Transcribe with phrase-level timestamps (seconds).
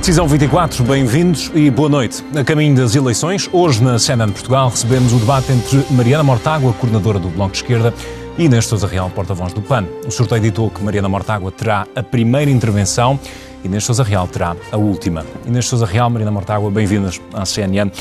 [0.00, 2.24] Decisão 24, bem-vindos e boa noite.
[2.34, 7.18] A caminho das eleições, hoje na CNN Portugal recebemos o debate entre Mariana Mortágua, coordenadora
[7.18, 7.92] do Bloco de Esquerda,
[8.38, 9.84] e Inês Sousa Real, porta-voz do PAN.
[10.06, 13.20] O sorteio ditou que Mariana Mortágua terá a primeira intervenção
[13.62, 15.24] e Inês Sousa Real terá a última.
[15.46, 17.92] Inês Sousa Real, Mariana Mortágua, bem-vindas à CNN.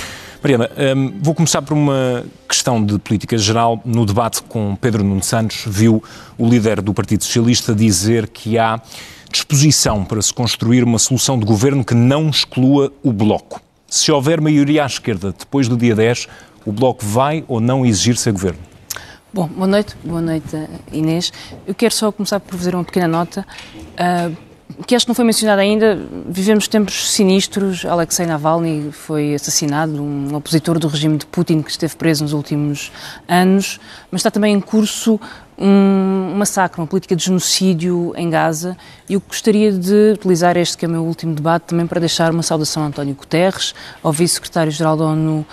[0.42, 3.82] Mariana, hum, vou começar por uma questão de política geral.
[3.84, 6.02] No debate com Pedro Nuno Santos, viu
[6.38, 8.82] o líder do Partido Socialista dizer que há
[9.32, 13.62] disposição para se construir uma solução de governo que não exclua o Bloco.
[13.88, 16.28] Se houver maioria à esquerda depois do dia 10,
[16.66, 18.60] o Bloco vai ou não exigir ser governo?
[19.32, 20.48] Bom, boa noite, boa noite
[20.92, 21.32] Inês.
[21.66, 23.46] Eu quero só começar por fazer uma pequena nota.
[23.94, 24.36] Uh,
[24.86, 27.86] que acho que não foi mencionado ainda, vivemos tempos sinistros.
[27.86, 32.92] Alexei Navalny foi assassinado, um opositor do regime de Putin que esteve preso nos últimos
[33.28, 33.80] anos,
[34.12, 35.20] mas está também em curso
[35.60, 38.78] um massacre, uma política de genocídio em Gaza.
[39.10, 42.32] E eu gostaria de utilizar este, que é o meu último debate, também para deixar
[42.32, 45.46] uma saudação a António Guterres, ao vice-secretário-geral da ONU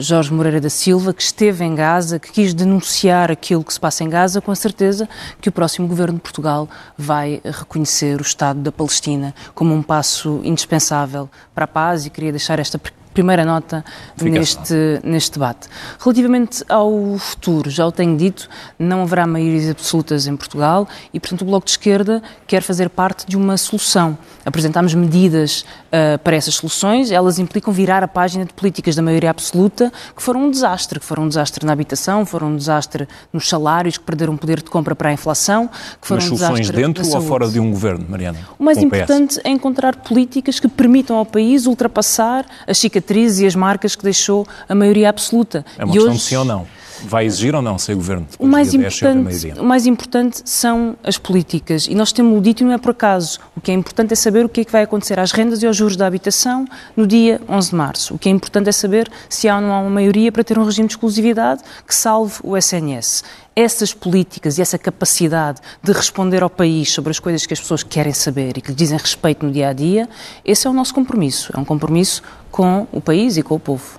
[0.00, 4.04] Jorge Moreira da Silva, que esteve em Gaza, que quis denunciar aquilo que se passa
[4.04, 5.08] em Gaza, com a certeza
[5.40, 10.40] que o próximo governo de Portugal vai reconhecer o Estado da Palestina como um passo
[10.44, 12.78] indispensável para a paz e queria deixar esta
[13.18, 13.84] primeira nota
[14.22, 15.68] neste, neste debate.
[15.98, 21.42] Relativamente ao futuro, já o tenho dito, não haverá maiorias absolutas em Portugal e, portanto,
[21.42, 24.16] o Bloco de Esquerda quer fazer parte de uma solução.
[24.44, 29.30] Apresentámos medidas uh, para essas soluções, elas implicam virar a página de políticas da maioria
[29.30, 33.48] absoluta que foram um desastre, que foram um desastre na habitação, foram um desastre nos
[33.48, 35.68] salários, que perderam poder de compra para a inflação,
[36.00, 38.38] que foram Mas um soluções dentro ou fora de um governo, Mariana?
[38.56, 43.46] O mais importante é encontrar políticas que permitam ao país ultrapassar as cicatrizes cicatrizes e
[43.46, 45.64] as marcas que deixou a maioria absoluta.
[45.78, 46.22] É uma e questão hoje...
[46.22, 46.66] de sim ou não.
[47.04, 51.86] Vai exigir ou não ser governo o mais, importante, o mais importante são as políticas.
[51.86, 53.38] E nós temos o dito e não é por acaso.
[53.56, 55.66] O que é importante é saber o que é que vai acontecer às rendas e
[55.66, 58.14] aos juros da habitação no dia 11 de março.
[58.14, 60.58] O que é importante é saber se há ou não há uma maioria para ter
[60.58, 63.24] um regime de exclusividade que salve o SNS
[63.58, 67.82] essas políticas e essa capacidade de responder ao país sobre as coisas que as pessoas
[67.82, 70.08] querem saber e que lhe dizem respeito no dia a dia,
[70.44, 71.50] esse é o nosso compromisso.
[71.52, 72.22] É um compromisso
[72.52, 73.98] com o país e com o povo.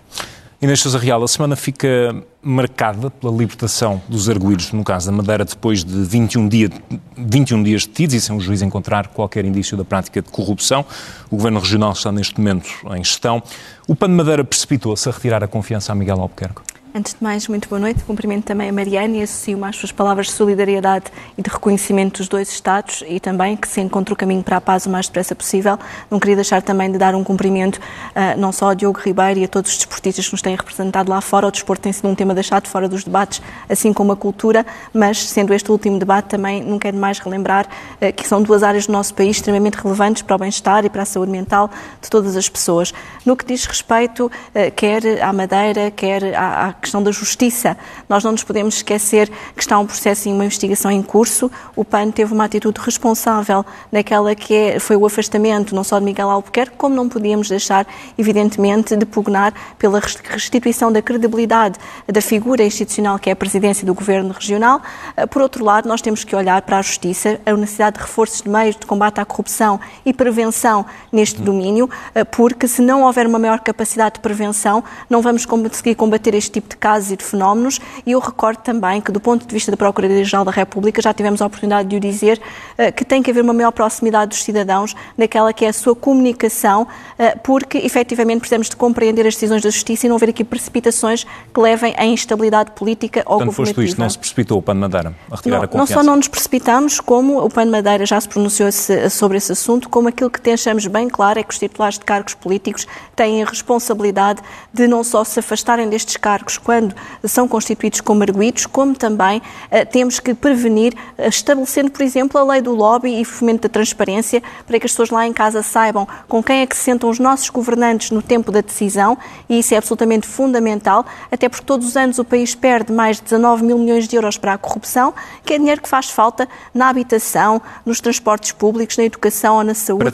[0.61, 5.45] Inês Sousa Real, a semana fica marcada pela libertação dos arguídos, no caso da Madeira,
[5.45, 6.69] depois de 21, dia,
[7.15, 10.85] 21 dias detidos e sem o juiz encontrar qualquer indício da prática de corrupção.
[11.31, 13.41] O Governo Regional está neste momento em gestão.
[13.87, 16.61] O PAN de Madeira precipitou-se a retirar a confiança a Miguel Albuquerque?
[16.91, 18.03] Antes de mais, muito boa noite.
[18.03, 21.05] Cumprimento também a Mariana e associo-me às suas palavras de solidariedade
[21.37, 24.61] e de reconhecimento dos dois Estados e também que se encontre o caminho para a
[24.61, 25.77] paz o mais depressa possível.
[26.09, 29.43] Não queria deixar também de dar um cumprimento uh, não só ao Diogo Ribeiro e
[29.43, 31.45] a todos os desportistas que nos têm representado lá fora.
[31.45, 33.39] O desporto tem sido um tema deixado fora dos debates,
[33.69, 37.67] assim como a cultura, mas sendo este o último debate, também não quero mais relembrar
[38.01, 41.03] uh, que são duas áreas do nosso país extremamente relevantes para o bem-estar e para
[41.03, 41.69] a saúde mental
[42.01, 42.91] de todas as pessoas.
[43.23, 47.77] No que diz respeito, uh, quer à Madeira, quer à, à questão da justiça.
[48.07, 51.51] Nós não nos podemos esquecer que está um processo e uma investigação em curso.
[51.75, 56.05] O PAN teve uma atitude responsável naquela que é, foi o afastamento não só de
[56.05, 57.85] Miguel Albuquerque, como não podíamos deixar,
[58.17, 63.93] evidentemente, de pugnar pela restituição da credibilidade da figura institucional que é a presidência do
[63.93, 64.81] Governo Regional.
[65.15, 68.41] Eh, por outro lado, nós temos que olhar para a justiça, a necessidade de reforços
[68.41, 73.27] de meios de combate à corrupção e prevenção neste domínio, eh, porque se não houver
[73.27, 77.23] uma maior capacidade de prevenção, não vamos conseguir combater este tipo de casos e de
[77.23, 81.13] fenómenos, e eu recordo também que, do ponto de vista da Procuradoria-Geral da República, já
[81.13, 82.39] tivemos a oportunidade de o dizer,
[82.77, 85.95] eh, que tem que haver uma maior proximidade dos cidadãos naquela que é a sua
[85.95, 86.87] comunicação,
[87.17, 91.25] eh, porque efetivamente precisamos de compreender as decisões da Justiça e não haver aqui precipitações
[91.53, 93.75] que levem à instabilidade política ou Portanto, governativa.
[93.75, 95.95] foste isto, não se precipitou o PAN de Madeira a retirar não, a confiança?
[95.95, 98.69] Não só não nos precipitamos, como o PAN de Madeira já se pronunciou
[99.09, 102.33] sobre esse assunto, como aquilo que deixamos bem claro é que os titulares de cargos
[102.33, 104.41] políticos têm a responsabilidade
[104.73, 109.85] de não só se afastarem destes cargos quando são constituídos como arguídos, como também uh,
[109.91, 114.41] temos que prevenir, uh, estabelecendo, por exemplo, a lei do lobby e fomento da transparência,
[114.65, 117.19] para que as pessoas lá em casa saibam com quem é que se sentam os
[117.19, 119.17] nossos governantes no tempo da decisão,
[119.47, 123.23] e isso é absolutamente fundamental, até porque todos os anos o país perde mais de
[123.23, 125.13] 19 mil milhões de euros para a corrupção,
[125.45, 129.73] que é dinheiro que faz falta na habitação, nos transportes públicos, na educação ou na
[129.73, 130.05] saúde,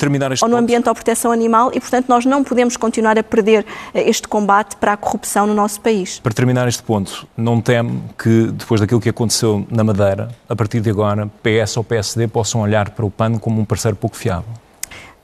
[0.42, 4.10] ou no ambiente ou proteção animal, e portanto nós não podemos continuar a perder eh,
[4.10, 6.20] este combate para a corrupção no nosso país.
[6.20, 10.82] Para terminar este ponto, não teme que, depois daquilo que aconteceu na Madeira, a partir
[10.82, 14.65] de agora, PS ou PSD possam olhar para o PAN como um parceiro pouco fiável?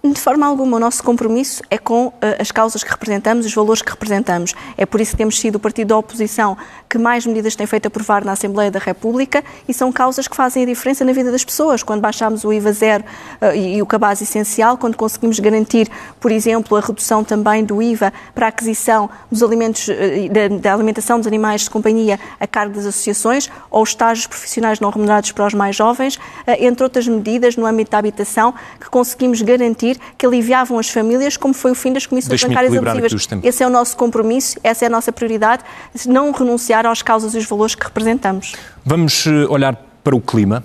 [0.04, 3.84] De forma alguma, o nosso compromisso é com uh, as causas que representamos, os valores
[3.84, 4.56] que representamos.
[4.76, 6.58] É por isso que temos sido o partido da oposição
[6.90, 10.64] que mais medidas tem feito aprovar na Assembleia da República e são causas que fazem
[10.64, 11.84] a diferença na vida das pessoas.
[11.84, 15.88] Quando baixámos o IVA zero uh, e, e, o cabaz essencial, quando conseguimos garantir,
[16.20, 19.94] por exemplo, a redução também do IVA para a aquisição dos alimentos, uh,
[20.32, 24.90] da, da, alimentação dos animais de companhia a cargo das associações ou estágios profissionais não
[24.90, 29.91] remunerados para os mais jovens, entre outras medidas no âmbito da habitação, que conseguimos garantir
[30.18, 33.28] que aliviavam as famílias, como foi o fim das comissões bancárias abusivas.
[33.44, 35.64] Esse é o nosso compromisso, essa é a nossa prioridade,
[36.08, 38.54] não renunciar às causas e os valores que representamos.
[38.86, 40.64] Vamos eh, olhar para o clima.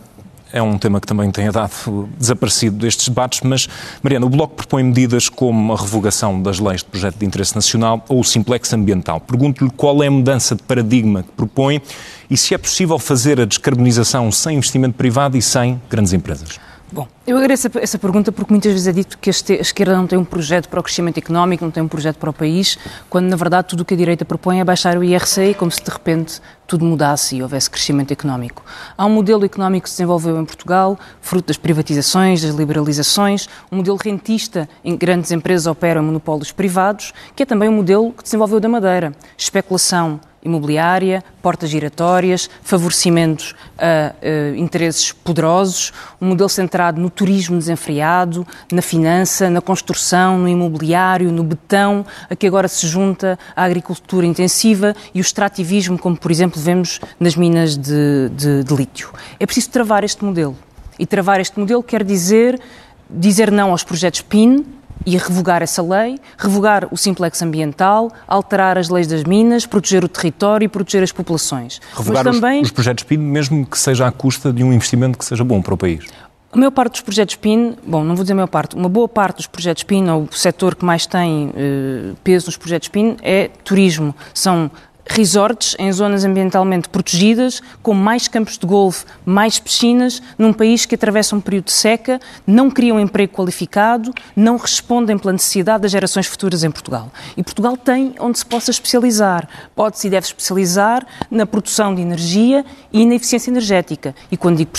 [0.53, 3.69] É um tema que também tem dado desaparecido destes debates, mas,
[4.03, 8.05] Mariana, o Bloco propõe medidas como a revogação das leis de projeto de interesse nacional
[8.09, 9.21] ou o simplex ambiental.
[9.21, 11.83] Pergunto-lhe qual é a mudança de paradigma que propõe
[12.31, 16.61] e se é possível fazer a descarbonização sem investimento privado e sem grandes empresas.
[16.93, 20.17] Bom, eu agradeço essa pergunta porque muitas vezes é dito que a esquerda não tem
[20.17, 22.79] um projeto para o crescimento económico, não tem um projeto para o país,
[23.11, 25.83] quando na verdade tudo o que a direita propõe é baixar o IRC, como se
[25.83, 28.65] de repente tudo mudasse e houvesse crescimento económico.
[28.97, 33.77] Há um modelo económico que se desenvolveu em Portugal, fruto das privatizações, das liberalizações, um
[33.77, 38.23] modelo rentista em grandes empresas operam em monopólios privados, que é também um modelo que
[38.23, 39.13] desenvolveu da Madeira.
[39.37, 48.47] Especulação imobiliária, portas giratórias, favorecimentos a, a interesses poderosos, um modelo centrado no turismo desenfreado,
[48.71, 54.27] na finança, na construção, no imobiliário, no betão, a que agora se junta a agricultura
[54.27, 59.11] intensiva e o extrativismo, como por exemplo vemos nas minas de, de, de lítio.
[59.41, 60.57] É preciso travar este modelo.
[60.99, 62.61] E travar este modelo quer dizer
[63.09, 64.65] dizer não aos projetos PIN,
[65.05, 70.09] e revogar essa lei, revogar o simplex ambiental, alterar as leis das minas, proteger o
[70.09, 71.81] território e proteger as populações.
[71.95, 72.61] Revogar Mas também...
[72.61, 75.63] os, os projetos PIN, mesmo que seja à custa de um investimento que seja bom
[75.63, 76.05] para o país.
[76.53, 79.09] A maior parte dos projetos PIN, bom, não vou dizer a maior parte, uma boa
[79.09, 83.17] parte dos projetos PIN, ou o setor que mais tem eh, peso nos projetos PIN,
[83.21, 84.15] é turismo.
[84.33, 84.71] São
[85.07, 90.95] resorts em zonas ambientalmente protegidas, com mais campos de golfe, mais piscinas, num país que
[90.95, 95.93] atravessa um período de seca, não cria um emprego qualificado, não respondem pela necessidade das
[95.93, 97.11] gerações futuras em Portugal.
[97.37, 99.49] E Portugal tem onde se possa especializar.
[99.75, 104.15] Pode-se e deve especializar na produção de energia e na eficiência energética.
[104.31, 104.71] E quando digo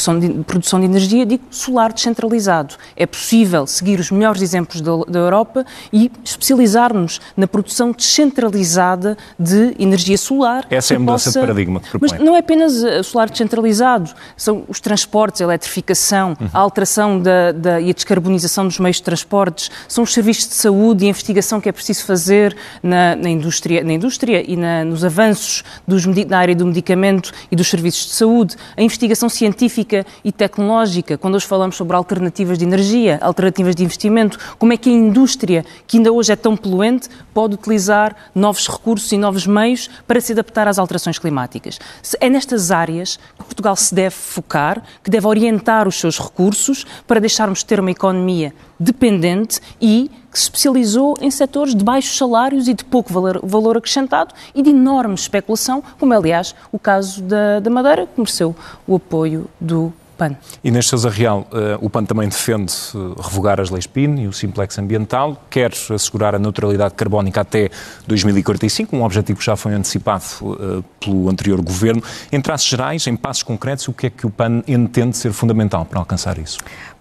[0.43, 2.75] produção de, energia, digo solar descentralizado.
[2.95, 9.75] É possível seguir os melhores exemplos da, da Europa e especializar-nos na produção descentralizada de
[9.79, 10.65] energia solar.
[10.69, 11.39] Essa é a mudança possa...
[11.39, 12.09] de paradigma que propõe.
[12.11, 16.49] Mas não é apenas o solar descentralizado, são os transportes, a eletrificação, uhum.
[16.53, 20.55] a alteração da, da, e a descarbonização dos meios de transportes, são os serviços de
[20.55, 24.83] saúde e a investigação que é preciso fazer na, na indústria, na indústria e na,
[24.83, 30.05] nos avanços dos, na área do medicamento e dos serviços de saúde, a investigação científica
[30.23, 34.89] e tecnológica, quando hoje falamos sobre alternativas de energia, alternativas de investimento, como é que
[34.89, 39.89] a indústria, que ainda hoje é tão poluente, pode utilizar novos recursos e novos meios
[40.07, 41.79] para se adaptar às alterações climáticas.
[42.19, 47.19] É nestas áreas que Portugal se deve focar, que deve orientar os seus recursos para
[47.19, 52.67] deixarmos de ter uma economia dependente e que se especializou em setores de baixos salários
[52.67, 57.21] e de pouco valor, valor acrescentado e de enorme especulação, como é, aliás, o caso
[57.23, 58.55] da, da Madeira, que mereceu
[58.85, 60.35] o apoio do PAN.
[60.63, 64.33] Inês Sousa Real, uh, o PAN também defende uh, revogar as leis PIN e o
[64.33, 67.69] simplex ambiental, quer assegurar a neutralidade carbónica até
[68.07, 72.01] 2045, um objetivo que já foi antecipado uh, pelo anterior governo.
[72.31, 75.85] Em traços gerais, em passos concretos, o que é que o PAN entende ser fundamental
[75.85, 76.57] para alcançar isso?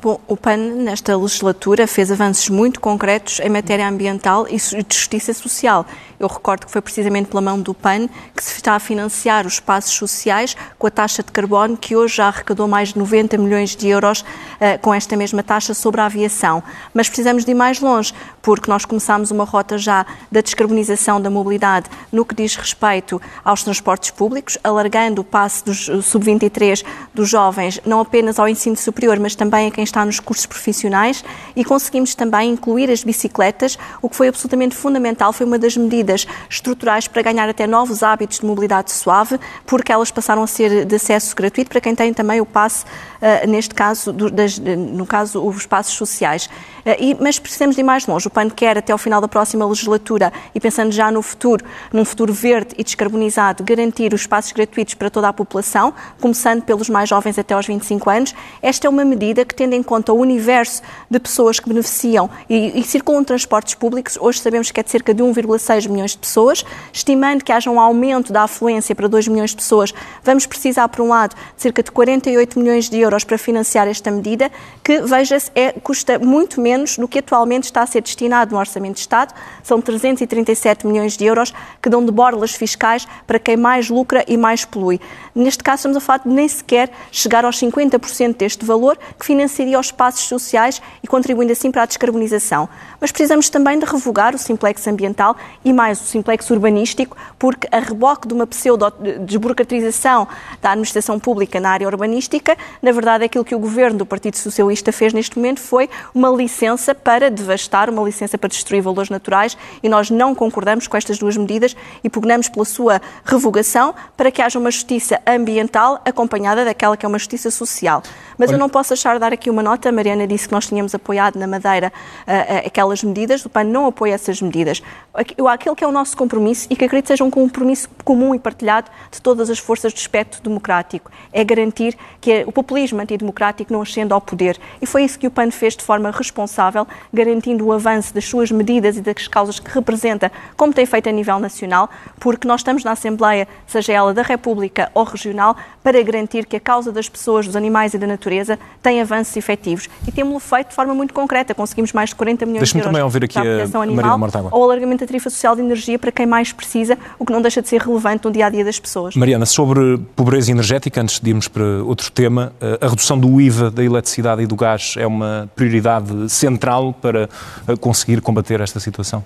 [0.09, 5.85] O PAN, nesta legislatura, fez avanços muito concretos em matéria ambiental e de justiça social.
[6.21, 9.55] Eu recordo que foi precisamente pela mão do PAN que se está a financiar os
[9.55, 13.75] espaços sociais com a taxa de carbono, que hoje já arrecadou mais de 90 milhões
[13.75, 16.63] de euros uh, com esta mesma taxa sobre a aviação.
[16.95, 21.29] Mas precisamos de ir mais longe, porque nós começámos uma rota já da descarbonização da
[21.29, 27.81] mobilidade no que diz respeito aos transportes públicos, alargando o passe dos sub-23 dos jovens
[27.85, 31.25] não apenas ao ensino superior, mas também a quem está nos cursos profissionais
[31.55, 36.27] e conseguimos também incluir as bicicletas, o que foi absolutamente fundamental, foi uma das medidas
[36.51, 40.97] estruturais para ganhar até novos hábitos de mobilidade suave, porque elas passaram a ser de
[40.97, 45.45] acesso gratuito para quem tem também o passe, uh, neste caso, do, das, no caso,
[45.47, 46.47] os passos sociais.
[46.47, 48.27] Uh, e, mas precisamos ir mais longe.
[48.27, 52.05] O PAN quer, até ao final da próxima legislatura, e pensando já no futuro, num
[52.05, 57.09] futuro verde e descarbonizado, garantir os passos gratuitos para toda a população, começando pelos mais
[57.09, 58.35] jovens até aos 25 anos.
[58.63, 62.81] Esta é uma medida que, tendo em conta o universo de pessoas que beneficiam e,
[62.81, 66.65] e circulam transportes públicos, hoje sabemos que é de cerca de 1,6 milhões de pessoas,
[66.93, 69.93] estimando que haja um aumento da afluência para 2 milhões de pessoas,
[70.25, 74.11] vamos precisar, por um lado, de cerca de 48 milhões de euros para financiar esta
[74.11, 74.51] medida,
[74.83, 78.95] que, veja-se, é, custa muito menos do que atualmente está a ser destinado no Orçamento
[78.95, 79.35] de Estado.
[79.63, 81.53] São 337 milhões de euros
[81.83, 85.01] que dão de borlas fiscais para quem mais lucra e mais polui.
[85.35, 89.27] Neste caso, estamos a falar de nem sequer chegar aos 50% deste valor, que
[89.67, 92.69] financiaria os espaços sociais e contribuindo assim para a descarbonização.
[93.01, 97.79] Mas precisamos também de revogar o simplex ambiental e mais o simplex urbanístico, porque a
[97.79, 100.29] reboque de uma pseudo-desburocratização
[100.63, 104.93] da administração pública na área urbanística, na verdade, aquilo que o governo do Partido Socialista
[104.93, 109.89] fez neste momento foi uma licença para devastar, uma licença para destruir valores naturais e
[109.89, 114.59] nós não concordamos com estas duas medidas e pugnamos pela sua revogação para que haja
[114.59, 118.03] uma justiça ambiental acompanhada daquela que é uma justiça social.
[118.39, 118.57] Mas Olha...
[118.57, 119.89] eu não posso deixar de dar aqui uma nota.
[119.89, 121.93] A Mariana disse que nós tínhamos apoiado na Madeira
[122.27, 123.45] uh, aquelas medidas.
[123.45, 124.83] O PAN não apoia essas medidas.
[125.15, 128.91] Aquele que é o nosso compromisso e que acredito seja um compromisso comum e partilhado
[129.11, 134.15] de todas as forças do espectro democrático é garantir que o populismo antidemocrático não ascenda
[134.15, 134.59] ao poder.
[134.81, 138.51] E foi isso que o PAN fez de forma responsável, garantindo o avanço das suas
[138.51, 142.85] medidas e das causas que representa, como tem feito a nível nacional, porque nós estamos
[142.85, 147.47] na Assembleia, seja ela da República ou regional, para garantir que a causa das pessoas,
[147.47, 149.89] dos animais e da natureza tem avanços efetivos.
[150.07, 151.55] E temos-lo feito de forma muito concreta.
[151.55, 154.19] Conseguimos mais de 40 milhões de euros também ouvir aqui a animal
[154.51, 157.63] ou alargamento da tarifa social de energia para quem mais precisa, o que não deixa
[157.63, 159.15] de ser relevante no dia a dia das pessoas.
[159.15, 163.71] Mariana, sobre pobreza energética, antes de irmos para outro tema, eh, a redução do IVA
[163.71, 167.29] da eletricidade e do gás é uma prioridade central para
[167.69, 169.25] eh, conseguir combater esta situação?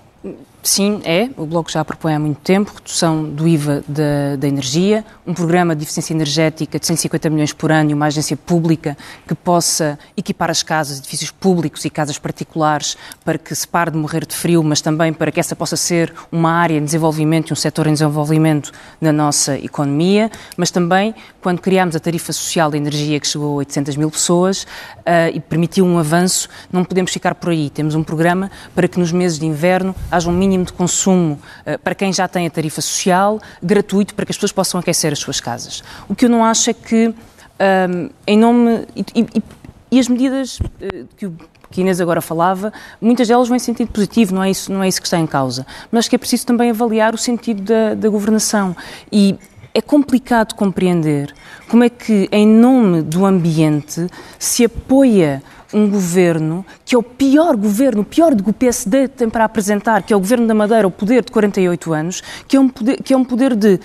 [0.63, 1.29] Sim, é.
[1.35, 5.75] O Bloco já propõe há muito tempo redução do IVA da, da, energia, um programa
[5.75, 8.95] de eficiência energética de 150 milhões por ano e uma agência pública
[9.27, 13.97] que possa equipar as casas, edifícios públicos e casas particulares para que se pare de
[13.97, 17.53] morrer de frio, mas também para que essa possa ser uma área em desenvolvimento e
[17.53, 22.77] um setor em desenvolvimento na nossa economia, mas também quando criámos a tarifa social da
[22.77, 27.35] energia que chegou a 800 mil pessoas uh, e permitiu um avanço, não podemos ficar
[27.35, 27.69] por aí.
[27.69, 31.79] Temos um programa para que nos meses de inverno haja um mínimo de consumo uh,
[31.79, 35.19] para quem já tem a tarifa social, gratuito, para que as pessoas possam aquecer as
[35.19, 35.83] suas casas.
[36.07, 37.13] O que eu não acho é que, um,
[37.59, 38.87] ehm, em nome.
[38.95, 39.43] E, e,
[39.91, 41.35] e as medidas uh, que o
[41.71, 44.87] que Inês agora falava, muitas delas vão em sentido positivo, não é isso, não é
[44.87, 45.65] isso que está em causa.
[45.89, 48.75] Mas acho que é preciso também avaliar o sentido da, da governação.
[49.09, 49.37] E
[49.73, 51.33] é complicado compreender
[51.69, 54.07] como é que, em nome do ambiente,
[54.37, 55.41] se apoia
[55.73, 59.45] um governo que é o pior governo, o pior do que o PSD tem para
[59.45, 62.67] apresentar, que é o governo da Madeira, o poder de 48 anos, que é um
[62.67, 63.79] poder, que é um poder de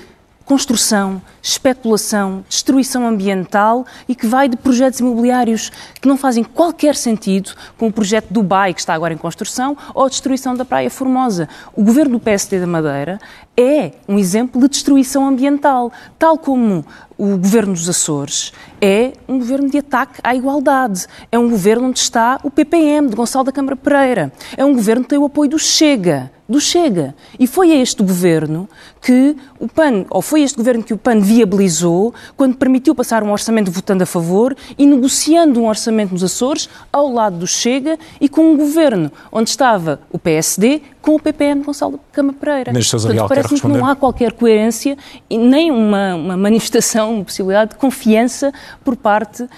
[0.46, 7.50] construção, especulação, destruição ambiental e que vai de projetos imobiliários que não fazem qualquer sentido
[7.76, 11.48] com o projeto Dubai, que está agora em construção, ou a destruição da Praia Formosa.
[11.74, 13.18] O governo do PSD da Madeira
[13.56, 16.84] é um exemplo de destruição ambiental, tal como
[17.18, 21.06] o governo dos Açores é um governo de ataque à igualdade.
[21.32, 24.32] É um governo onde está o PPM, de Gonçalo da Câmara Pereira.
[24.56, 27.14] É um governo que tem o apoio do Chega do Chega.
[27.38, 28.68] E foi este governo
[29.00, 33.32] que o PAN, ou foi este governo que o PAN viabilizou quando permitiu passar um
[33.32, 38.28] orçamento votando a favor e negociando um orçamento nos Açores ao lado do Chega e
[38.28, 42.72] com um governo onde estava o PSD com o PPN Gonçalo Cama Pereira.
[42.72, 44.98] Portanto, parece-me que não há qualquer coerência
[45.30, 48.52] e nem uma, uma manifestação, uma possibilidade de confiança
[48.84, 49.48] por parte uh,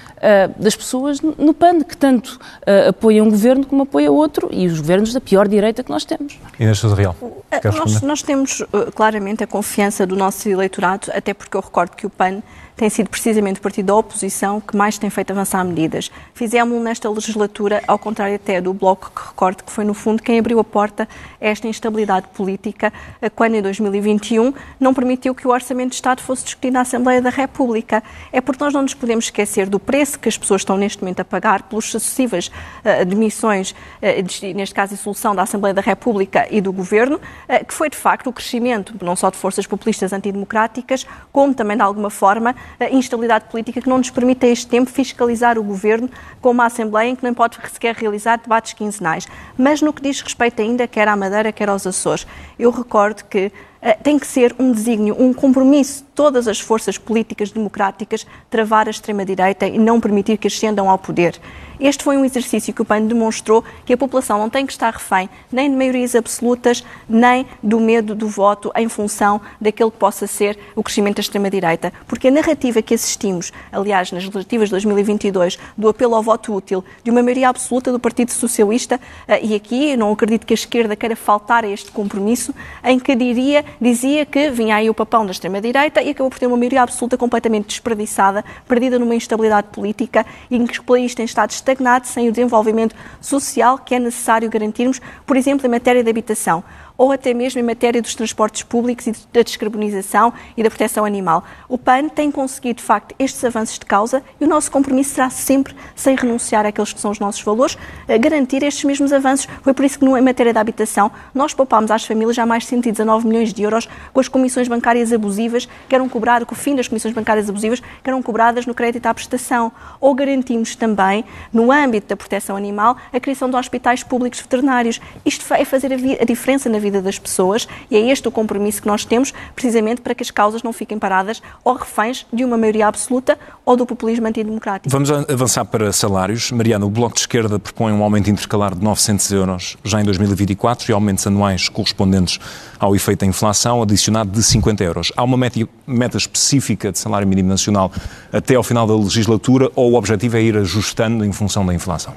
[0.59, 4.79] das pessoas no PAN, que tanto uh, apoiam um governo como apoia outro e os
[4.79, 6.39] governos da pior direita que nós temos.
[6.61, 7.17] Inês Sousa Real.
[7.65, 12.07] Nós, nós, temos uh, claramente a confiança do nosso eleitorado, até porque eu recordo que
[12.07, 12.43] o PAN
[12.79, 16.13] tem sido precisamente o partido da oposição que mais tem feito avançar medidas.
[16.33, 20.39] Fizemos nesta legislatura, ao contrário até do Bloco, que recordo que foi, no fundo, quem
[20.39, 21.09] abriu a porta
[21.41, 22.93] a esta instabilidade política,
[23.35, 27.31] quando, em 2021, não permitiu que o Orçamento de Estado fosse discutido na Assembleia da
[27.31, 28.01] República.
[28.33, 31.19] É porque nós não nos podemos esquecer do preço que as pessoas estão neste momento
[31.19, 36.47] a pagar pelas sucessivas uh, demissões, uh, neste caso, a solução da Assembleia da República
[36.49, 40.13] e do Governo, uh, que foi, de facto, o crescimento não só de forças populistas
[40.13, 42.55] antidemocráticas, como também, de alguma forma,
[42.91, 46.09] instabilidade política que não nos permite a este tempo fiscalizar o governo
[46.41, 49.27] com uma Assembleia em que não pode sequer realizar debates quinzenais.
[49.57, 52.27] Mas no que diz respeito ainda, quer à Madeira, quer aos Açores,
[52.59, 56.99] eu recordo que Uh, tem que ser um desígnio, um compromisso de todas as forças
[56.99, 61.41] políticas democráticas travar a extrema-direita e não permitir que ascendam ao poder.
[61.81, 64.93] Este foi um exercício que o PAN demonstrou que a população não tem que estar
[64.93, 70.27] refém nem de maiorias absolutas, nem do medo do voto em função daquele que possa
[70.27, 71.93] ser o crescimento da extrema-direita.
[72.07, 76.85] Porque a narrativa que assistimos, aliás, nas legislativas de 2022, do apelo ao voto útil,
[77.05, 80.97] de uma maioria absoluta do Partido Socialista, eh, e aqui não acredito que a esquerda
[80.97, 85.31] queira faltar a este compromisso, em que diria, dizia que vinha aí o papão da
[85.31, 90.67] extrema-direita e acabou por ter uma maioria absoluta completamente desperdiçada, perdida numa instabilidade política em
[90.67, 95.37] que o país tem estado estagnado sem o desenvolvimento social que é necessário garantirmos, por
[95.37, 96.65] exemplo, em matéria de habitação
[96.99, 101.45] ou até mesmo em matéria dos transportes públicos e da descarbonização e da proteção animal.
[101.69, 105.31] O PAN tem conseguido, de facto, estes avanços de causa e o nosso compromisso será
[105.31, 107.79] sempre, sem renunciar àqueles que são os nossos valores,
[108.21, 109.47] garantir estes mesmos avanços.
[109.63, 112.71] Foi por isso que, em matéria de habitação, nós poupámos às famílias já mais de
[112.71, 116.75] 119 milhões de euros com as comissões bancárias abusivas que eram cobradas, com o fim
[116.75, 119.71] das comissões bancárias abusivas que eram cobradas no crédito à prestação.
[120.01, 125.01] Ou garantimos também, no âmbito da proteção animal, a criação de hospitais públicos veterinários.
[125.25, 128.83] Isto é fazer a, diferença na vida vida das pessoas e é este o compromisso
[128.83, 132.57] que nós temos, precisamente para que as causas não fiquem paradas ou reféns de uma
[132.57, 134.91] maioria absoluta ou do populismo antidemocrático.
[134.91, 136.51] Vamos avançar para salários.
[136.51, 140.91] Mariana, o Bloco de Esquerda propõe um aumento intercalar de 900 euros já em 2024
[140.91, 142.39] e aumentos anuais correspondentes
[142.79, 145.13] ao efeito da inflação, adicionado de 50 euros.
[145.17, 147.93] Há uma meta, meta específica de salário mínimo nacional
[148.33, 152.15] até ao final da legislatura ou o objetivo é ir ajustando em função da inflação?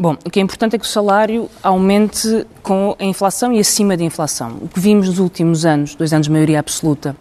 [0.00, 3.98] Bom, o que é importante é que o salário aumente com a inflação e acima
[3.98, 4.56] da inflação.
[4.62, 7.14] O que vimos nos últimos anos, dois anos de maioria absoluta,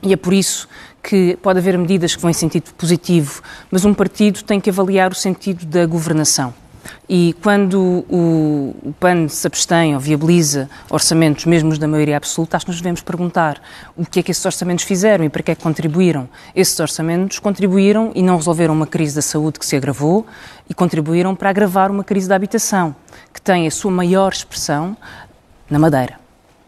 [0.00, 0.68] e é por isso
[1.02, 5.10] que pode haver medidas que vão em sentido positivo, mas um partido tem que avaliar
[5.10, 6.54] o sentido da governação.
[7.08, 12.70] E quando o, PAN se abstém ou viabiliza orçamentos, mesmo da maioria absoluta, acho que
[12.70, 13.60] nos devemos perguntar
[13.96, 16.28] o que é que esses orçamentos fizeram e para que é que contribuíram.
[16.54, 20.24] Esses orçamentos contribuíram e não resolveram uma crise da saúde que se agravou
[20.70, 22.94] e contribuíram para agravar uma crise da habitação,
[23.34, 24.96] que tem a sua maior expressão
[25.68, 26.20] na Madeira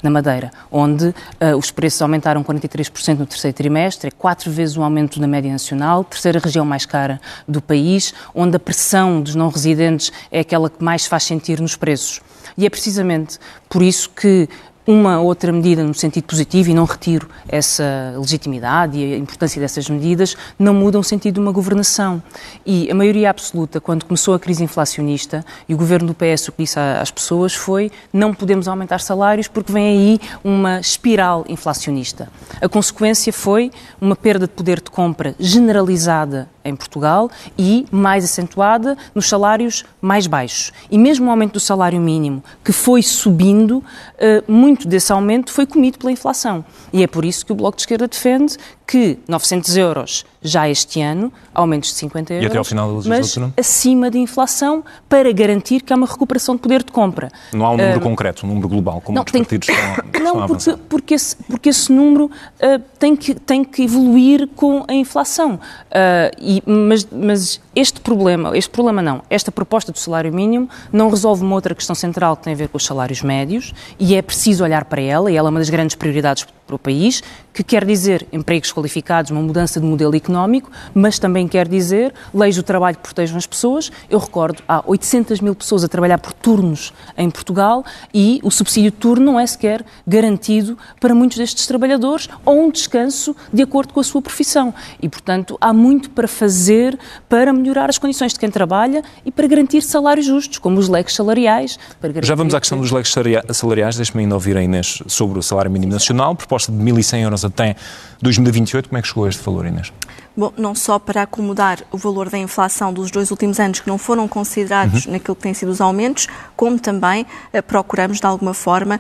[0.02, 4.82] na Madeira, onde uh, os preços aumentaram 43% no terceiro trimestre, é quatro vezes o
[4.82, 9.48] aumento da média nacional, terceira região mais cara do país, onde a pressão dos não
[9.48, 12.20] residentes é aquela que mais faz sentir nos preços.
[12.58, 14.48] E é precisamente por isso que
[14.86, 19.88] uma outra medida no sentido positivo, e não retiro essa legitimidade e a importância dessas
[19.88, 22.22] medidas, não muda o sentido de uma governação.
[22.66, 26.52] E a maioria absoluta, quando começou a crise inflacionista, e o governo do PS o
[26.52, 32.28] que disse às pessoas foi não podemos aumentar salários porque vem aí uma espiral inflacionista.
[32.60, 33.70] A consequência foi
[34.00, 40.26] uma perda de poder de compra generalizada em Portugal e mais acentuada nos salários mais
[40.26, 40.72] baixos.
[40.90, 43.82] E mesmo o aumento do salário mínimo, que foi subindo,
[44.18, 46.64] eh, muito desse aumento foi comido pela inflação.
[46.92, 51.00] E é por isso que o Bloco de Esquerda defende que 900 euros já este
[51.00, 55.32] ano, aumentos de 50 euros, e até ao final da mas acima de inflação, para
[55.32, 57.30] garantir que há uma recuperação de poder de compra.
[57.52, 60.04] Não há um número uh, concreto, um número global, como não, os tem, partidos estão,
[60.20, 64.84] não, estão porque, porque, esse, porque esse número uh, tem, que, tem que evoluir com
[64.88, 65.54] a inflação.
[65.54, 71.08] Uh, e, mas, mas este problema, este problema não, esta proposta do salário mínimo não
[71.08, 74.22] resolve uma outra questão central que tem a ver com os salários médios e é
[74.22, 77.62] preciso olhar para ela, e ela é uma das grandes prioridades para o país, que
[77.62, 82.62] quer dizer empregos qualificados, uma mudança de modelo económico, mas também quer dizer leis do
[82.62, 83.92] trabalho que protejam as pessoas.
[84.08, 88.90] Eu recordo, há 800 mil pessoas a trabalhar por turnos em Portugal e o subsídio
[88.90, 93.92] de turno não é sequer garantido para muitos destes trabalhadores ou um descanso de acordo
[93.92, 94.72] com a sua profissão.
[95.00, 99.46] E, portanto, há muito para fazer para melhorar as condições de quem trabalha e para
[99.46, 101.78] garantir salários justos, como os leques salariais.
[102.22, 103.14] Já vamos à questão dos leques
[103.52, 103.96] salariais.
[103.96, 107.76] Deixe-me ainda ouvir a Inês sobre o salário mínimo nacional, proposta de 1.100 euros até
[108.20, 108.88] 2028.
[108.88, 109.92] Como é que chegou a este valor, Inês?
[110.34, 113.98] Bom, não só para acomodar o valor da inflação dos dois últimos anos que não
[113.98, 115.12] foram considerados uhum.
[115.12, 118.98] naquilo que têm sido os aumentos, como também uh, procuramos, de alguma forma,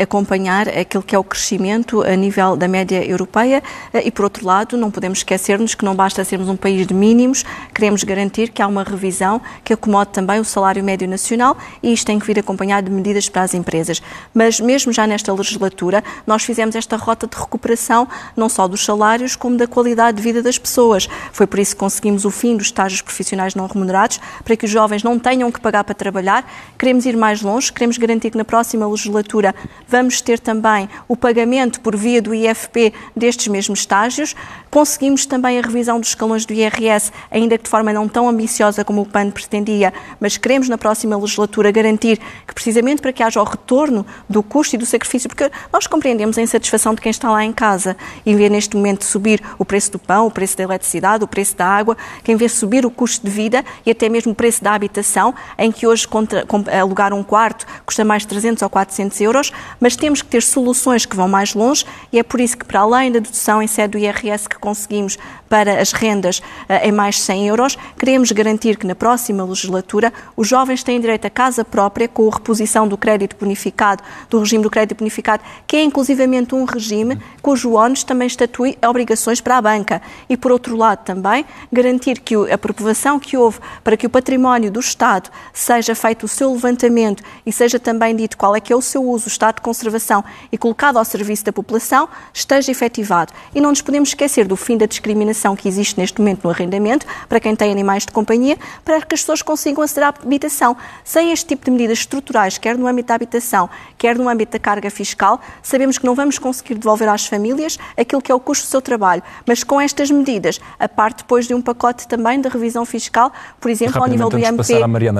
[0.00, 3.60] acompanhar aquilo que é o crescimento a nível da média europeia
[3.92, 6.94] uh, e, por outro lado, não podemos esquecer-nos que não basta sermos um país de
[6.94, 11.92] mínimos, queremos garantir que há uma revisão que acomode também o salário médio nacional e
[11.92, 14.00] isto tem que vir acompanhado de medidas para as empresas.
[14.32, 19.34] Mas mesmo já nesta legislatura, nós fizemos esta rota de recuperação não só dos salários,
[19.34, 21.08] como da qualidade de vida das pessoas pessoas.
[21.32, 24.70] Foi por isso que conseguimos o fim dos estágios profissionais não remunerados, para que os
[24.70, 26.48] jovens não tenham que pagar para trabalhar.
[26.78, 29.54] Queremos ir mais longe, queremos garantir que na próxima legislatura
[29.88, 34.34] vamos ter também o pagamento por via do IFP destes mesmos estágios.
[34.70, 38.84] Conseguimos também a revisão dos escalões do IRS, ainda que de forma não tão ambiciosa
[38.84, 43.40] como o PAN pretendia, mas queremos na próxima legislatura garantir que precisamente para que haja
[43.40, 47.30] o retorno do custo e do sacrifício, porque nós compreendemos a insatisfação de quem está
[47.30, 50.64] lá em casa e vê neste momento subir o preço do pão, o preço da
[50.64, 54.32] eletricidade, o preço da água, quem vê subir o custo de vida e até mesmo
[54.32, 56.46] o preço da habitação, em que hoje contra,
[56.78, 61.06] alugar um quarto custa mais de 300 ou 400 euros, mas temos que ter soluções
[61.06, 63.92] que vão mais longe e é por isso que, para além da dedução em sede
[63.92, 65.18] do IRS que conseguimos
[65.48, 70.12] para as rendas eh, em mais de 100 euros, queremos garantir que na próxima legislatura
[70.36, 74.62] os jovens têm direito a casa própria com a reposição do crédito bonificado, do regime
[74.62, 79.62] do crédito bonificado, que é inclusivamente um regime cujo ONU também estatui obrigações para a
[79.62, 80.02] banca.
[80.28, 84.70] E, por outro lado, também garantir que a aprovação que houve para que o património
[84.70, 88.76] do Estado seja feito o seu levantamento e seja também dito qual é que é
[88.76, 93.30] o seu uso, o estado de conservação e colocado ao serviço da população, esteja efetivado.
[93.54, 97.06] E não nos podemos esquecer do fim da discriminação que existe neste momento no arrendamento
[97.28, 98.56] para quem tem animais de companhia,
[98.86, 100.74] para que as pessoas consigam aceder à habitação.
[101.04, 104.58] Sem este tipo de medidas estruturais, quer no âmbito da habitação, quer no âmbito da
[104.58, 108.66] carga fiscal, sabemos que não vamos conseguir devolver às famílias aquilo que é o custo
[108.66, 109.22] do seu trabalho.
[109.46, 110.37] Mas com estas medidas,
[110.78, 114.38] a parte depois de um pacote também de revisão fiscal, por exemplo, ao nível do
[114.38, 114.62] IMP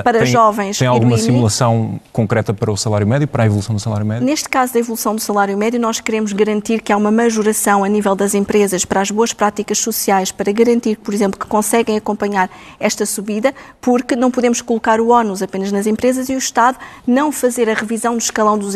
[0.02, 0.78] para tem, jovens.
[0.78, 4.26] Tem alguma simulação concreta para o salário médio, para a evolução do salário médio?
[4.26, 7.88] Neste caso da evolução do salário médio, nós queremos garantir que há uma majoração a
[7.88, 12.50] nível das empresas para as boas práticas sociais, para garantir, por exemplo, que conseguem acompanhar
[12.78, 17.32] esta subida, porque não podemos colocar o ónus apenas nas empresas e o Estado não
[17.32, 18.68] fazer a revisão do escalão do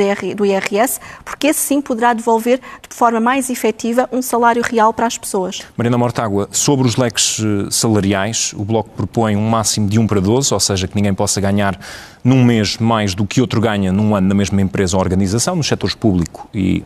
[0.47, 5.19] IRS, porque esse sim poderá devolver de forma mais efetiva um salário real para as
[5.19, 5.63] pessoas.
[5.77, 10.21] Marina Mortágua, sobre os leques eh, salariais, o Bloco propõe um máximo de 1 para
[10.21, 11.79] 12, ou seja, que ninguém possa ganhar
[12.25, 15.67] num mês mais do que outro ganha num ano na mesma empresa ou organização, nos
[15.67, 16.85] setores público e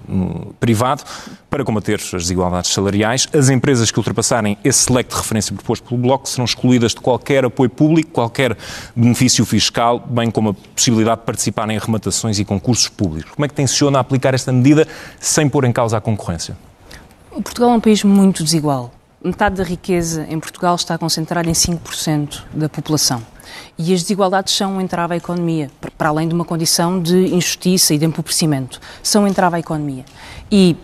[0.59, 1.05] privado,
[1.51, 3.29] para combater as desigualdades salariais.
[3.33, 7.45] As empresas que ultrapassarem esse leque de referência proposto pelo Bloco serão excluídas de qualquer
[7.45, 8.57] apoio público, qualquer
[8.95, 13.33] benefício fiscal, bem como a possibilidade de participar em arrematações e concursos públicos.
[13.33, 14.87] Como é que tenciona aplicar esta medida
[15.21, 16.57] sem pôr em causa a concorrência?
[17.43, 18.96] Portugal é um país muito desigual.
[19.27, 23.21] Metade da riqueza em Portugal está concentrada em 5% da população.
[23.77, 27.93] E as desigualdades são um entrave à economia, para além de uma condição de injustiça
[27.93, 28.81] e de empobrecimento.
[29.03, 30.05] São um entrave à economia.
[30.49, 30.77] E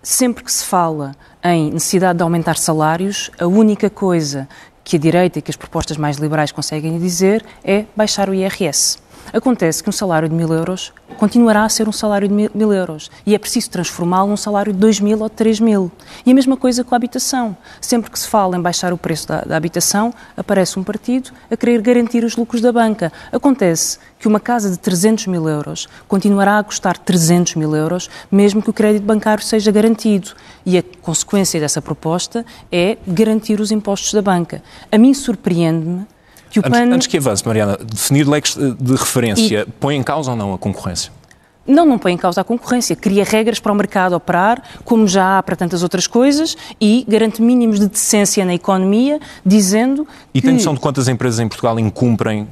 [0.00, 4.48] sempre que se fala em necessidade de aumentar salários, a única coisa
[4.84, 8.98] que a direita e que as propostas mais liberais conseguem dizer é baixar o IRS.
[9.32, 13.10] Acontece que um salário de mil euros continuará a ser um salário de mil, euros
[13.26, 15.90] e é preciso transformá-lo num salário de dois mil ou três mil.
[16.26, 17.56] E a mesma coisa com a habitação.
[17.80, 21.56] Sempre que se fala em baixar o preço da, da habitação, aparece um partido a
[21.56, 23.12] querer garantir os lucros da banca.
[23.30, 28.60] Acontece que uma casa de 300 mil euros continuará a custar 300 mil euros, mesmo
[28.62, 30.30] que o crédito bancário seja garantido.
[30.66, 34.62] E a consequência dessa proposta é garantir os impostos da banca.
[34.90, 36.06] A mim surpreende-me
[36.50, 39.70] que o antes, Antes que avance, Mariana, definir leques de referência e...
[39.72, 41.12] põe em causa ou não a concorrência?
[41.66, 42.96] Não, não põe em causa a concorrência.
[42.96, 47.40] Cria regras para o mercado operar, como já há para tantas outras coisas, e garante
[47.40, 51.78] mínimos de decência na economia, dizendo E que tem noção de quantas empresas em Portugal
[51.78, 52.48] incumprem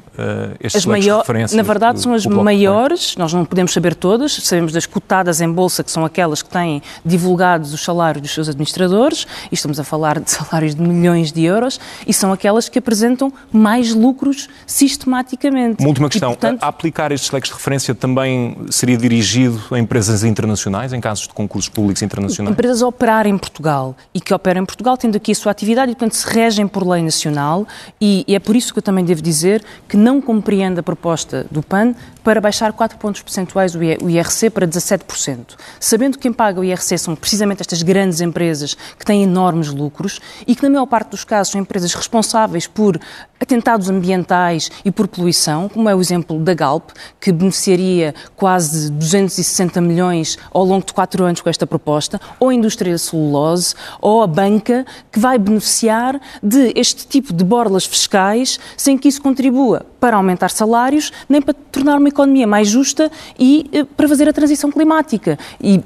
[0.61, 1.57] estes as de referência?
[1.57, 5.85] Na verdade, são as maiores, nós não podemos saber todas, sabemos das cotadas em bolsa,
[5.85, 10.21] que são aquelas que têm divulgados os salários dos seus administradores, e estamos a falar
[10.21, 15.81] de salários de milhões de euros, e são aquelas que apresentam mais lucros sistematicamente.
[15.81, 16.63] Uma última questão, e, portanto...
[16.63, 21.35] a aplicar estes leques de referência também seria dirigido a empresas internacionais, em casos de
[21.35, 22.53] concursos públicos internacionais?
[22.53, 25.93] Empresas a operar em Portugal e que operam em Portugal, tendo aqui a sua atividade
[25.93, 27.67] e, portanto, se regem por lei nacional
[28.01, 31.47] e, e é por isso que eu também devo dizer que não compreendo a proposta
[31.51, 31.95] do PAN
[32.25, 35.57] para baixar 4 pontos percentuais o IRC para 17%.
[35.79, 40.21] Sabendo que quem paga o IRC são precisamente estas grandes empresas que têm enormes lucros
[40.47, 42.99] e que, na maior parte dos casos, são empresas responsáveis por
[43.41, 49.81] atentados ambientais e por poluição, como é o exemplo da Galp, que beneficiaria quase 260
[49.81, 54.23] milhões ao longo de quatro anos com esta proposta, ou a indústria da celulose, ou
[54.23, 59.87] a banca, que vai beneficiar de este tipo de borlas fiscais sem que isso contribua
[60.01, 64.33] para aumentar salários, nem para tornar uma economia mais justa e eh, para fazer a
[64.33, 65.39] transição climática.
[65.61, 65.83] E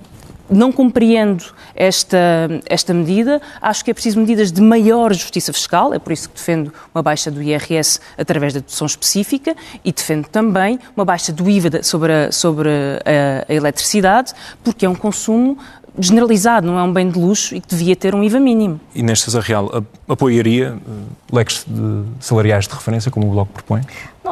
[0.53, 2.19] não compreendo esta,
[2.67, 3.41] esta medida.
[3.61, 7.03] Acho que é preciso medidas de maior justiça fiscal, é por isso que defendo uma
[7.03, 12.13] baixa do IRS através da dedução específica e defendo também uma baixa do IVA sobre
[12.13, 15.59] a, sobre a, a eletricidade, porque é um consumo
[15.99, 18.81] generalizado, não é um bem de luxo e que devia ter um IVA mínimo.
[18.95, 20.91] E nesta Real apoiaria eh,
[21.31, 23.83] leques de salariais de referência, como o Bloco propõe?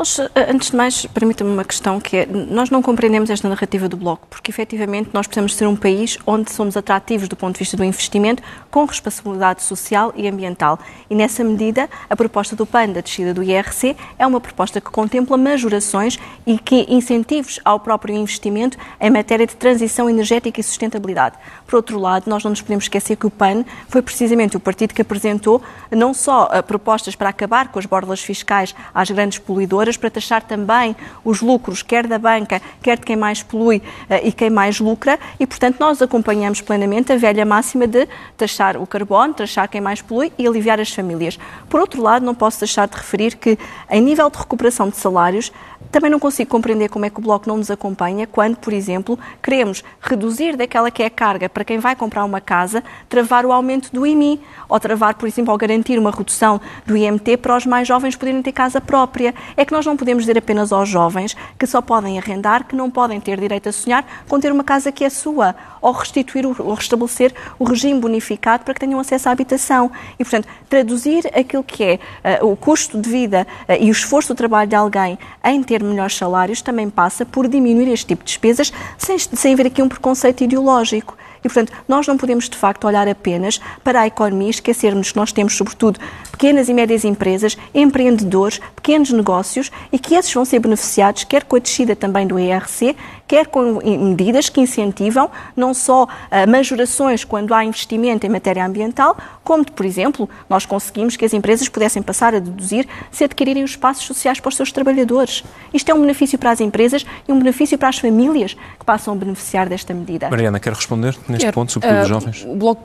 [0.00, 3.86] Nós, eh, antes de mais, permita-me uma questão que é, nós não compreendemos esta narrativa
[3.86, 7.58] do Bloco, porque efetivamente nós precisamos ser um país onde somos atrativos do ponto de
[7.58, 10.78] vista do investimento, com responsabilidade social e ambiental.
[11.10, 14.90] E nessa medida, a proposta do PAN da descida do IRC é uma proposta que
[14.90, 21.36] contempla majorações e que incentivos ao próprio investimento em matéria de transição energética e sustentabilidade.
[21.66, 24.94] Por outro lado, nós não nos podemos esquecer que o PAN foi precisamente o partido
[24.94, 25.60] que apresentou
[25.90, 30.42] não só uh, propostas para acabar com as bordas fiscais às grandes poluidoras, para taxar
[30.42, 34.81] também os lucros, quer da banca, quer de quem mais polui uh, e quem mais
[34.81, 39.81] lucra, e portanto nós acompanhamos plenamente a velha máxima de taxar o carbono, taxar quem
[39.81, 41.38] mais polui e aliviar as famílias.
[41.68, 43.59] Por outro lado, não posso deixar de referir que,
[43.90, 45.53] em nível de recuperação de salários,
[45.90, 49.18] também não consigo compreender como é que o Bloco não nos acompanha quando, por exemplo,
[49.42, 53.53] queremos reduzir daquela que é a carga para quem vai comprar uma casa, travar o
[53.53, 57.66] aumento do IMI, ou travar, por exemplo, ou garantir uma redução do IMT para os
[57.66, 59.35] mais jovens poderem ter casa própria.
[59.57, 62.90] É que nós não podemos dizer apenas aos jovens que só podem arrendar, que não
[62.90, 66.75] podem ter direito a sonhar com ter uma casa que é sua, ou restituir ou
[66.75, 69.90] restabelecer o regime bonificado para que tenham acesso à habitação.
[70.19, 71.99] E, portanto, traduzir aquilo que é
[72.43, 75.83] uh, o custo de vida uh, e o esforço do trabalho de alguém em ter
[75.83, 79.88] melhores salários também passa por diminuir este tipo de despesas sem, sem haver aqui um
[79.88, 81.16] preconceito ideológico.
[81.40, 85.16] E, portanto, nós não podemos, de facto, olhar apenas para a economia e esquecermos que
[85.16, 85.99] nós temos, sobretudo,
[86.40, 91.57] pequenas e médias empresas, empreendedores, pequenos negócios e que esses vão ser beneficiados, quer com
[91.57, 92.96] a descida também do ERC,
[93.29, 99.18] quer com medidas que incentivam não só uh, majorações quando há investimento em matéria ambiental,
[99.44, 103.72] como, por exemplo, nós conseguimos que as empresas pudessem passar a deduzir se adquirirem os
[103.72, 105.44] espaços sociais para os seus trabalhadores.
[105.74, 109.12] Isto é um benefício para as empresas e um benefício para as famílias que passam
[109.12, 110.31] a beneficiar desta medida.
[110.31, 111.14] Mariana, quer responder?
[111.29, 111.53] neste Quero.
[111.53, 112.44] ponto, sobretudo uh, os jovens?
[112.48, 112.83] O Bloco,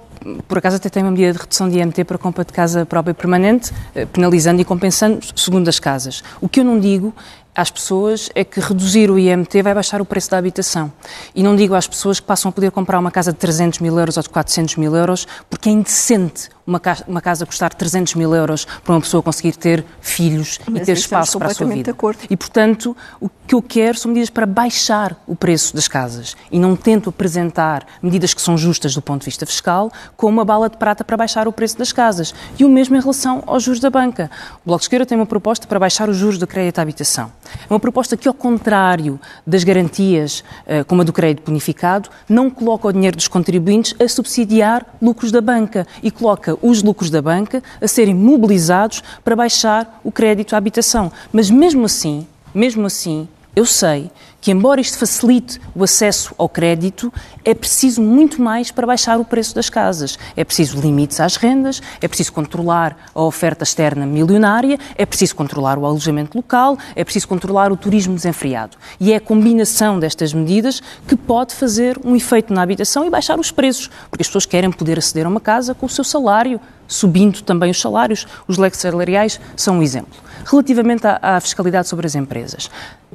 [0.47, 3.13] por acaso, até tem uma medida de redução de IMT para compra de casa própria
[3.13, 3.44] permanente,
[3.93, 6.23] eh, penalizando e compensando segundo as casas.
[6.41, 7.13] O que eu não digo
[7.55, 10.91] às pessoas é que reduzir o IMT vai baixar o preço da habitação.
[11.33, 13.97] E não digo às pessoas que passam a poder comprar uma casa de 300 mil
[13.97, 18.15] euros ou de 400 mil euros, porque é indecente uma casa, uma casa custar 300
[18.15, 21.67] mil euros para uma pessoa conseguir ter filhos Mas e ter espaço para a sua
[21.67, 21.95] vida.
[22.29, 26.35] E, portanto, o que eu quero são medidas para baixar o preço das casas.
[26.51, 30.45] E não tento apresentar medidas que são justas do ponto de vista fiscal como uma
[30.45, 32.33] bala de prata para baixar o preço das casas.
[32.57, 34.31] E o mesmo em relação aos juros da banca.
[34.63, 37.31] O Bloco de Esquerda tem uma proposta para baixar os juros do crédito à habitação.
[37.69, 42.49] É uma proposta que, ao contrário das garantias, eh, como a do crédito bonificado, não
[42.49, 47.21] coloca o dinheiro dos contribuintes a subsidiar lucros da banca e coloca os lucros da
[47.21, 51.11] banca a serem mobilizados para baixar o crédito à habitação.
[51.31, 54.11] Mas mesmo assim, mesmo assim, eu sei
[54.45, 57.11] que, embora isto facilite o acesso ao crédito,
[57.43, 60.19] é preciso muito mais para baixar o preço das casas.
[60.35, 65.79] É preciso limites às rendas, é preciso controlar a oferta externa milionária, é preciso controlar
[65.79, 68.77] o alojamento local, é preciso controlar o turismo desenfreado.
[68.99, 73.39] E é a combinação destas medidas que pode fazer um efeito na habitação e baixar
[73.39, 76.61] os preços, porque as pessoas querem poder aceder a uma casa com o seu salário,
[76.87, 78.27] subindo também os salários.
[78.47, 80.19] Os leques salariais são um exemplo.
[80.45, 82.69] Relativamente à, à fiscalidade sobre as empresas,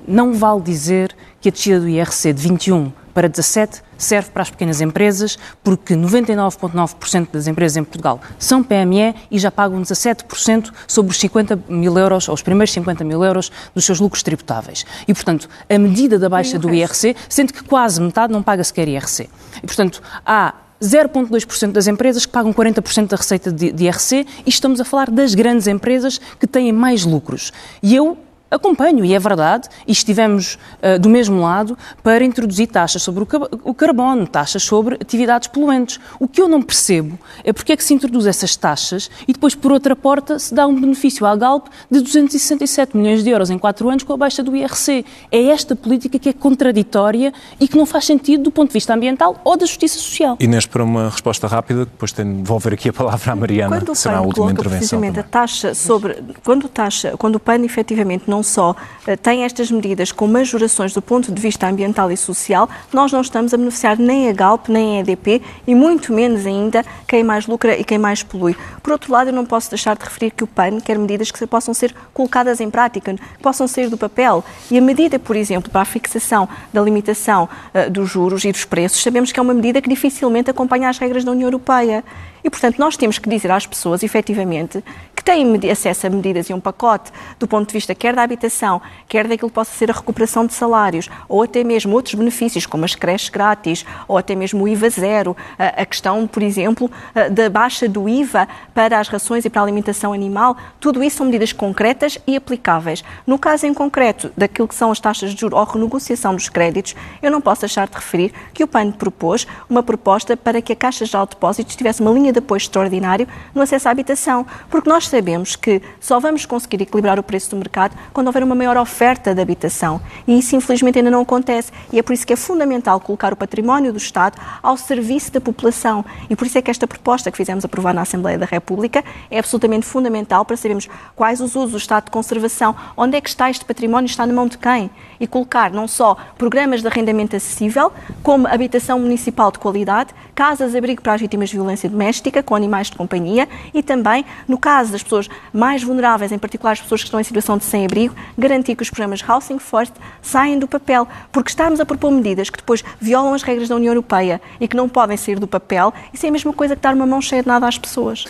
[0.06, 4.50] não vale dizer que a descida do IRC de 21 para 17 serve para as
[4.50, 11.12] pequenas empresas, porque 99,9% das empresas em Portugal são PME e já pagam 17% sobre
[11.12, 14.86] os 50 mil euros, ou os primeiros 50 mil euros dos seus lucros tributáveis.
[15.06, 18.88] E, portanto, a medida da baixa do IRC, sendo que quase metade não paga sequer
[18.88, 19.28] IRC.
[19.62, 24.80] E, portanto, há 0,2% das empresas que pagam 40% da receita de, IRC e estamos
[24.80, 27.52] a falar das grandes empresas que têm mais lucros.
[27.82, 28.16] E eu
[28.50, 33.22] acompanho, e é verdade, e estivemos uh, do mesmo lado para introduzir taxas sobre
[33.64, 36.00] o, carbono, taxas sobre atividades poluentes.
[36.18, 39.54] O que eu não percebo é porque é que se introduz essas taxas e depois,
[39.54, 43.58] por outra porta, se dá um benefício à Galp de 267 milhões de euros em
[43.58, 45.04] quatro anos com a baixa do IRC.
[45.30, 48.94] É esta política que é contraditória e que não faz sentido do ponto de vista
[48.94, 50.36] ambiental ou da justiça social.
[50.40, 53.92] Inês, para uma resposta rápida, depois tenho de devolver aqui a palavra à Mariana, quando
[53.92, 54.78] que será a última intervenção.
[54.78, 55.28] Precisamente também.
[55.28, 56.22] a taxa sobre.
[56.44, 58.74] Quando, taxa, quando o PAN efetivamente não não só
[59.06, 63.20] eh, tem estas medidas com majorações do ponto de vista ambiental e social, nós não
[63.20, 67.46] estamos a beneficiar nem a Galp, nem a EDP e muito menos ainda quem mais
[67.46, 68.56] lucra e quem mais polui.
[68.82, 71.46] Por outro lado, eu não posso deixar de referir que o PAN quer medidas que
[71.46, 74.42] possam ser colocadas em prática, que possam sair do papel.
[74.70, 78.64] E a medida, por exemplo, para a fixação da limitação uh, dos juros e dos
[78.64, 82.02] preços, sabemos que é uma medida que dificilmente acompanha as regras da União Europeia.
[82.42, 84.82] E, portanto, nós temos que dizer às pessoas, efetivamente,
[85.14, 88.80] que têm acesso a medidas e um pacote do ponto de vista quer da habitação,
[89.06, 92.86] quer daquilo que possa ser a recuperação de salários, ou até mesmo outros benefícios, como
[92.86, 96.90] as creches grátis, ou até mesmo o IVA zero, a questão, por exemplo,
[97.32, 101.26] da baixa do IVA para as rações e para a alimentação animal, tudo isso são
[101.26, 103.04] medidas concretas e aplicáveis.
[103.26, 106.94] No caso em concreto daquilo que são as taxas de juros ou renegociação dos créditos,
[107.20, 110.76] eu não posso deixar de referir que o PAN propôs uma proposta para que a
[110.76, 115.08] Caixa de Depósitos tivesse uma linha de apoio extraordinário no acesso à habitação, porque nós
[115.08, 119.34] sabemos que só vamos conseguir equilibrar o preço do mercado quando houver uma maior oferta
[119.34, 120.00] de habitação.
[120.26, 121.72] E isso, infelizmente, ainda não acontece.
[121.92, 125.40] E é por isso que é fundamental colocar o património do Estado ao serviço da
[125.40, 126.04] população.
[126.28, 129.38] E por isso é que esta proposta que fizemos aprovar na Assembleia da República é
[129.38, 133.48] absolutamente fundamental para sabermos quais os usos do Estado de conservação, onde é que está
[133.50, 134.90] este património, está na mão de quem?
[135.18, 141.14] E colocar não só programas de arrendamento acessível, como habitação municipal de qualidade, casas-abrigo para
[141.14, 142.10] as vítimas de violência doméstica,
[142.42, 146.80] com animais de companhia e também, no caso das pessoas mais vulneráveis, em particular as
[146.80, 150.68] pessoas que estão em situação de sem-abrigo, garantir que os programas Housing First saem do
[150.68, 154.68] papel, porque estarmos a propor medidas que depois violam as regras da União Europeia e
[154.68, 157.22] que não podem sair do papel, isso é a mesma coisa que dar uma mão
[157.22, 158.26] cheia de nada às pessoas.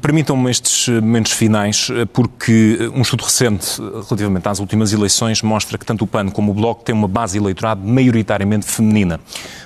[0.00, 5.42] Permitam-me estes eh, momentos finais, eh, porque eh, um estudo recente relativamente às últimas eleições
[5.42, 9.18] mostra que tanto o PAN como o Bloco têm uma base eleitorado maioritariamente feminina.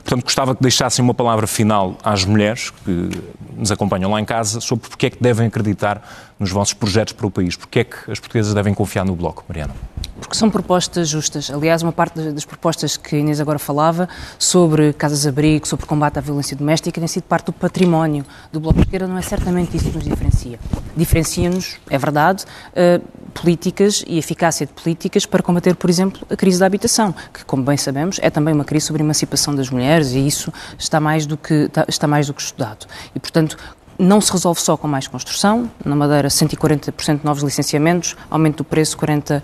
[0.02, 3.10] Portanto, gostava que deixassem uma palavra final às mulheres que
[3.54, 6.02] nos acompanham lá em casa sobre porque é que devem acreditar
[6.38, 7.56] nos vossos projetos para o país.
[7.56, 9.74] Porque é que as portuguesas devem confiar no Bloco, Mariana?
[10.20, 11.50] Porque são propostas justas.
[11.50, 16.20] Aliás, uma parte das propostas que a Inês agora falava sobre casas-abrigo, sobre combate à
[16.20, 19.06] violência doméstica, tem sido parte do património do Bloco de Esquerda.
[19.06, 20.58] Não é certamente isso nos diferencia.
[20.96, 26.58] Diferencia-nos, é verdade, uh, políticas e eficácia de políticas para combater, por exemplo, a crise
[26.58, 30.12] da habitação, que, como bem sabemos, é também uma crise sobre a emancipação das mulheres
[30.12, 32.86] e isso está mais do que, está mais do que estudado.
[33.14, 33.56] E, portanto,
[33.98, 35.68] não se resolve só com mais construção.
[35.84, 39.42] Na Madeira, 140% de novos licenciamentos, aumento do preço 43%.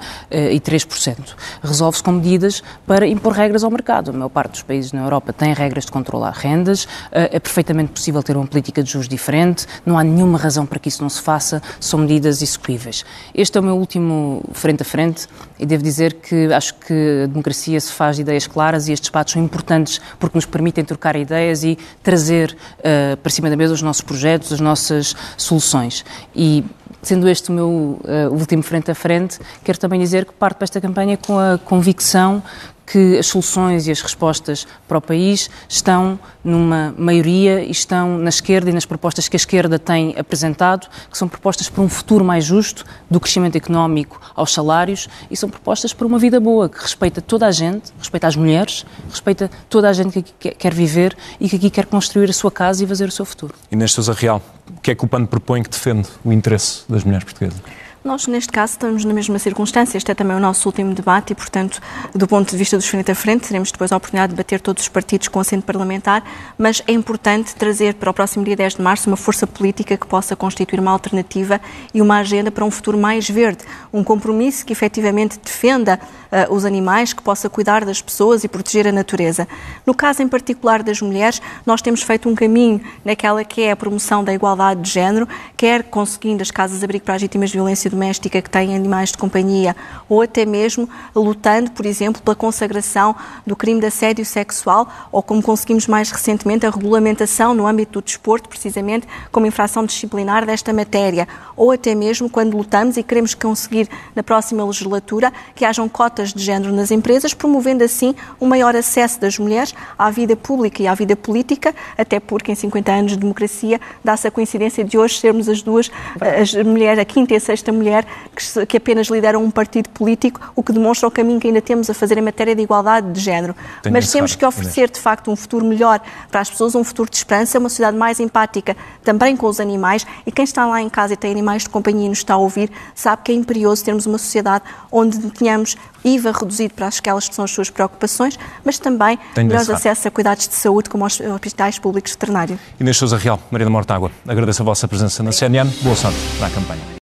[1.63, 4.11] Resolve-se com medidas para impor regras ao mercado.
[4.11, 6.87] A maior parte dos países na Europa tem regras de controlar rendas.
[7.11, 9.67] Eh, é perfeitamente possível ter uma política de juros diferente.
[9.85, 11.61] Não há nenhuma razão para que isso não se faça.
[11.81, 13.05] São medidas execuíveis.
[13.35, 15.27] Este é o meu último frente a frente
[15.59, 19.11] e devo dizer que acho que a democracia se faz de ideias claras e estes
[19.11, 23.75] debates são importantes porque nos permitem trocar ideias e trazer uh, para cima da mesa
[23.75, 26.05] os nossos projetos projetos, as nossas soluções.
[26.35, 26.65] E
[27.03, 30.65] sendo este o meu uh, último frente a frente, quero também dizer que parto para
[30.65, 32.43] esta campanha com a convicção
[32.87, 38.29] que as soluções e as respostas para o país estão numa maioria e estão na
[38.29, 42.25] esquerda e nas propostas que a esquerda tem apresentado, que são propostas para um futuro
[42.25, 46.81] mais justo, do crescimento económico aos salários, e são propostas para uma vida boa, que
[46.81, 51.17] respeita toda a gente, respeita as mulheres, respeita toda a gente que aqui quer viver
[51.41, 53.55] e que aqui quer construir a sua casa e fazer o seu futuro.
[53.71, 54.43] Neste Sousa Real,
[54.77, 57.61] o que é que o PAN propõe que defende o interesse das mulheres portuguesas?
[58.05, 59.97] Nós, neste caso, estamos na mesma circunstância.
[59.97, 61.81] Este é também o nosso último debate e, portanto,
[62.15, 64.83] do ponto de vista dos frente a frente, teremos depois a oportunidade de debater todos
[64.83, 66.23] os partidos com assento parlamentar,
[66.59, 70.07] mas é importante trazer para o próximo dia 10 de março uma força política que
[70.07, 71.59] possa constituir uma alternativa
[71.95, 75.99] e uma agenda para um futuro mais verde, um compromisso que efetivamente defenda
[76.31, 79.49] uh, os animais, que possa cuidar das pessoas e proteger a natureza.
[79.87, 83.77] No caso em particular das mulheres, nós temos feito um caminho naquela que é a
[83.77, 88.43] promoção da igualdade de género, quer conseguindo as casas-abrigo para as vítimas de violência doméstica
[88.43, 89.75] que têm animais de companhia,
[90.09, 93.15] ou até mesmo lutando, por exemplo, pela consagração
[93.47, 98.05] do crime de assédio sexual, ou como conseguimos mais recentemente a regulamentação no âmbito do
[98.05, 103.89] desporto, precisamente como infração disciplinar desta matéria, ou até mesmo quando lutamos e queremos conseguir
[104.15, 109.21] na próxima legislatura que hajam cotas de género nas empresas, promovendo assim um maior acesso
[109.21, 113.19] das mulheres à vida pública e à vida política, até porque em 50 anos de
[113.19, 117.41] democracia dá-se a coincidência de hoje sermos as duas, as mulheres, a quinta e a
[117.41, 121.39] sexta mulher mulher que, que, apenas lideram um partido político, o que demonstra o caminho
[121.39, 123.55] que ainda temos a fazer em matéria de igualdade de género.
[123.83, 127.11] Tenho Mas temos que oferecer, de facto, um futuro melhor para as pessoas, um futuro
[127.11, 130.07] de esperança, uma sociedade mais empática também com os animais.
[130.27, 132.39] E quem está lá em casa e tem animais de companhia e nos está a
[132.39, 137.35] ouvir, sabe que é imperioso termos uma sociedade onde tenhamos IVA reduzido para aquelas que
[137.35, 141.79] são as suas preocupações, mas também melhores acessos a cuidados de saúde, como os hospitais
[141.79, 142.61] públicos veterinários.
[142.79, 145.71] Inês Sousa Real, Maria da Mortágua, agradeço a vossa presença na CNN.
[145.83, 146.85] Boa sorte para a campanha.